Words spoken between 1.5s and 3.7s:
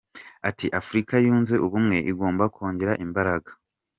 Ubumwe igomba kongera imbaraga”.